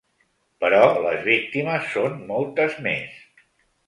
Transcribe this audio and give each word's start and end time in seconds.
Però 0.63 0.79
les 1.03 1.19
víctimes 1.27 1.85
son 1.97 2.15
moltes 2.31 2.79
més. 2.87 3.21